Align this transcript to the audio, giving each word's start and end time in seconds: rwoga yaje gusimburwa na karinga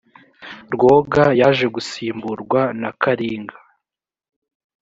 rwoga 0.73 1.23
yaje 1.39 1.65
gusimburwa 1.75 2.61
na 2.81 2.89
karinga 3.01 3.57